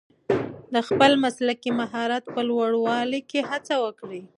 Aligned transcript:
د 0.73 0.75
خپل 0.87 1.11
مسلکي 1.23 1.71
مهارت 1.81 2.23
په 2.33 2.41
لوړولو 2.49 3.19
کې 3.29 3.39
هڅه 3.49 3.75
وکړئ. 3.83 4.21